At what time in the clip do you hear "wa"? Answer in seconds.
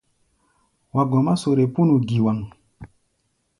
0.93-1.03